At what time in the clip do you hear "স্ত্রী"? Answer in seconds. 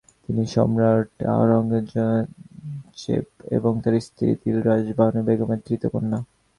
3.99-4.27